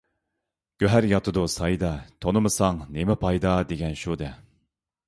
«گۆھەر 0.83 1.07
ياتىدۇ 1.11 1.43
سايدا، 1.57 1.91
تونۇمىساڭ 2.27 2.81
نېمە 2.97 3.21
پايدا» 3.27 3.57
دېگەن 3.75 3.97
شۇ-دە. 4.07 4.35